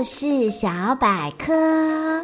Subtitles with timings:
[0.00, 2.22] 故事小百科。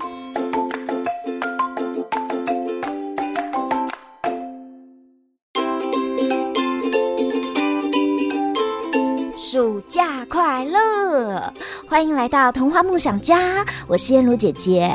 [9.37, 11.53] 暑假快乐！
[11.88, 14.92] 欢迎来到童话梦想家，我是燕如姐姐。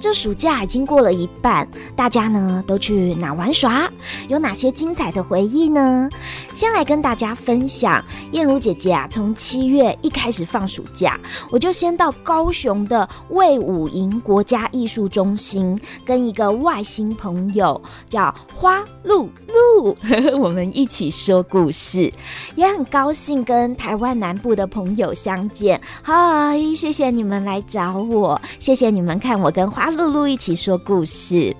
[0.00, 3.88] 这暑假已经过了一半，大家呢都去哪玩耍？
[4.28, 6.08] 有哪些精彩的回忆呢？
[6.52, 11.18] 先来跟大家分享，燕如姐姐啊，从七月一开始放暑假，
[11.50, 19.96] 我就先到高雄的魏武营国家艺术中心，跟一个外星朋友叫花露露，
[20.38, 22.12] 我们一起说故事，
[22.56, 26.31] 也很高兴跟台湾南部的朋友相见哈。
[26.32, 31.54] 哎，谢谢你们来找我，谢谢你们看我跟花露露一起说故事。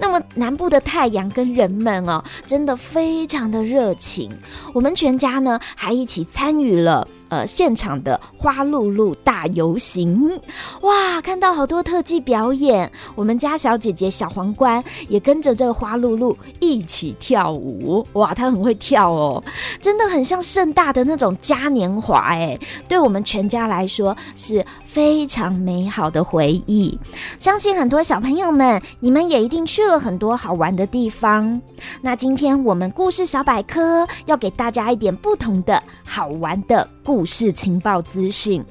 [0.00, 4.30] 那么南部的太阳跟人们哦，真的非常的热情。
[4.74, 7.06] 我们全家呢，还一起参与了。
[7.28, 10.40] 呃，现场的花露露大游行，
[10.82, 19.42] 哇，看到好多特技表演，我们家小姐姐小皇冠也跟着这个花露露一起跳舞，哇，她很会跳哦，
[19.80, 26.98] 真的很像盛大的那种嘉年华，哎，对我们全家来说是非常美好的回忆。
[27.40, 31.60] 相信很多小朋友们，你们也一定去了很多好玩的地方。
[32.00, 38.62] 那今天我们故事小百科要给大家一点不同的好玩的故股市情报资讯，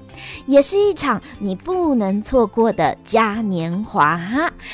[0.46, 4.20] 也是一场你不能错过的嘉年华，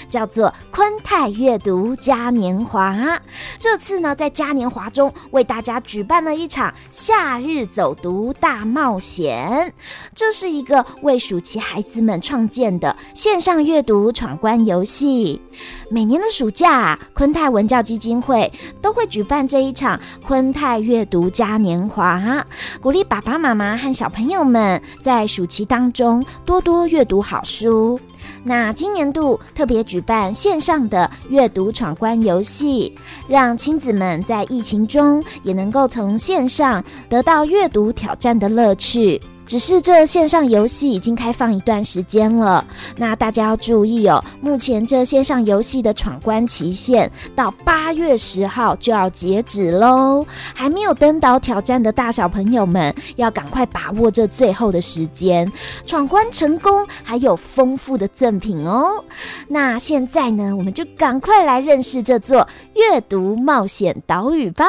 [0.10, 3.20] 叫做昆泰阅读嘉年华。
[3.58, 9.74] 这次呢，在嘉年华中为大家举办了一场夏日走读大冒险。
[10.14, 15.42] 这是一个为暑期孩子们创建的线上阅读闯关游戏。
[15.90, 22.46] 每年的暑假，昆泰文教基金会都会举办这一场昆泰阅读嘉年华，
[22.82, 27.98] 鼓励爸爸妈妈和小朋友们在暑期当中多多阅读好书。
[28.44, 32.94] 那今年度特别举办线上的阅读闯关游戏，
[33.28, 39.22] 让亲子们在疫情中也能够从线上得到阅读挑战的乐趣。
[39.52, 44.24] 只是这线上游戏已经开放一段时间了，那大家要注意哦。
[44.40, 55.52] 目前这线上游戏的闯关期限到八月十号就要截止喽，还没有登岛挑战的大小朋友们要赶快把握这最后的时间，
[55.86, 59.04] 闯关成功还有丰富的赠品哦。
[59.50, 64.64] 那现在呢，我们就赶快来认识这座阅读冒险岛屿吧。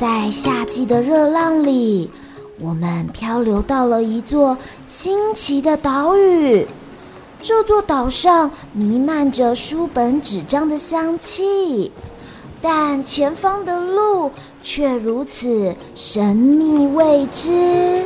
[0.00, 2.08] 在夏季的热浪里，
[2.60, 6.64] 我们漂流到了一座新奇的岛屿。
[7.42, 11.90] 这座岛上弥漫着书本纸张的香气，
[12.62, 14.30] 但前方的路
[14.62, 18.04] 却如此神秘未知。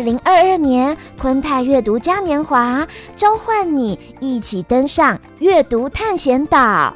[0.00, 6.94] 二零二二年昆泰阅读嘉年华，召唤你一起登上阅读探险岛。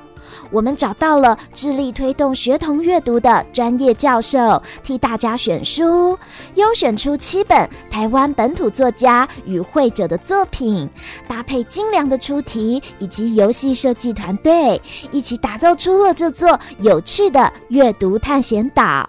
[0.50, 6.18] 我们找到了致力推动学童阅读的专业教授，替大家选书，
[6.54, 10.88] 优选出七本台湾本土作家与绘者的作品，
[11.28, 19.06] 搭配精良的出题以及游戏设计团队，一起打造出了这座有趣的阅读探险岛。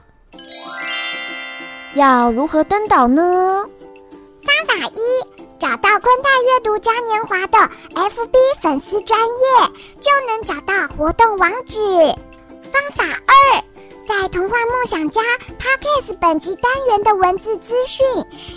[1.94, 3.64] 要如何登岛呢？
[4.66, 5.00] 方法一，
[5.60, 7.58] 找到昆泰阅读嘉年华的
[7.94, 9.72] FB 粉丝专业，
[10.02, 11.80] 就能找到活动网址。
[12.72, 13.64] 方法二，
[14.08, 15.22] 在童话梦想家
[15.60, 18.06] Podcast 本集单元的文字资讯，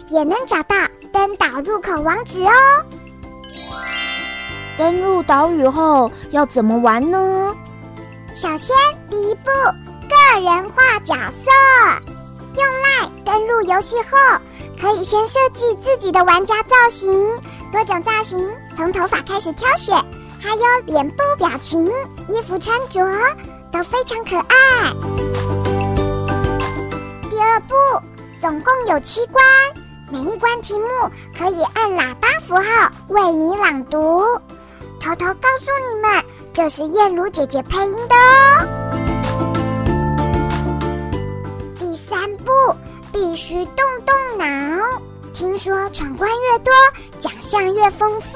[0.09, 0.77] 也能找到
[1.13, 2.53] 登岛入口网址哦。
[4.79, 7.55] 登入岛屿后要怎么玩呢？
[8.35, 8.75] 首先，
[9.11, 9.51] 第一步，
[10.09, 11.51] 个人化角色，
[12.55, 14.17] 用 LINE 登入游戏后。
[14.81, 17.11] 可以先设计自己的玩家造型，
[17.73, 18.39] 多种造型
[18.77, 19.95] 从头发开始挑选，
[20.41, 21.87] 还有脸部表情、
[22.29, 23.05] 衣服穿着
[23.73, 24.93] 都非常可爱。
[27.29, 27.75] 第二步，
[28.41, 29.45] 总共有七关，
[30.11, 30.87] 每一关题目
[31.37, 34.23] 可以按喇叭符号为你朗读。
[35.01, 39.08] 偷偷告诉你们，这是燕如姐姐配音的哦。
[43.39, 44.45] 须动动脑。
[45.33, 46.73] 听说闯关越多，
[47.21, 48.29] 奖项越丰富，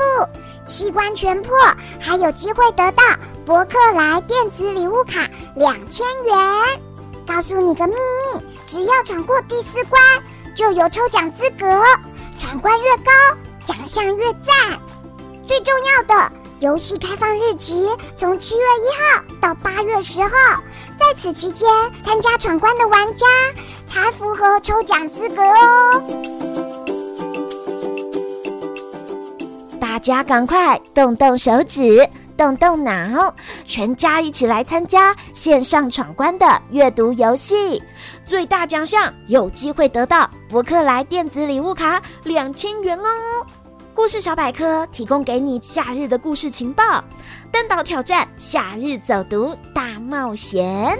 [0.68, 1.52] 七关全破，
[1.98, 3.02] 还有机会得到
[3.44, 6.36] 博客来电子礼物卡两千元。
[7.26, 10.00] 告诉你个秘密，只要闯过第四关，
[10.56, 11.66] 就有抽奖资格。
[12.38, 13.10] 闯关越高，
[13.66, 14.80] 奖项越赞。
[15.48, 16.32] 最重要的，
[16.62, 20.28] 游戏开放日期从七月一号到八月十号，
[20.96, 21.68] 在此期间
[22.04, 23.26] 参加闯关的玩家
[23.84, 26.00] 才符合抽奖资格哦。
[29.80, 33.34] 大家赶快动动手指，动动脑，
[33.66, 37.82] 全家一起来参加线上闯关的阅读游戏。
[38.24, 43.04] 最大奖项有机会得到博客来电子礼物卡两千元哦！
[43.94, 47.04] 故事小百科提供给你夏日的故事情报，
[47.52, 50.98] 登岛挑战夏日走读大冒险。